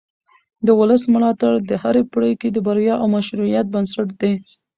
د 0.65 0.67
ولس 0.79 1.03
ملاتړ 1.13 1.51
د 1.69 1.71
هرې 1.83 2.03
پرېکړې 2.13 2.49
د 2.53 2.57
بریا 2.67 2.95
او 3.01 3.05
مشروعیت 3.15 3.65
بنسټ 3.73 4.07
دی 4.21 4.33